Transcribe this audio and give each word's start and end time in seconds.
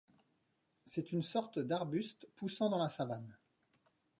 C'est 0.87 1.11
une 1.11 1.21
sorte 1.21 1.59
d'arbuste 1.59 2.27
poussant 2.35 2.71
dans 2.71 2.79
la 2.81 2.89
savane. 2.89 3.37